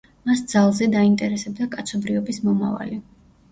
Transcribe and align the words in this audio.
მას 0.27 0.39
ძალზედ 0.53 0.97
აინტერესებდა 1.01 1.69
კაცობრიობის 1.77 2.43
მომავალი. 2.49 3.01